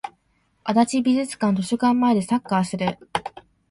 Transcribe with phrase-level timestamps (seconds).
[0.63, 2.97] 足立美術館図書館前でサッカーする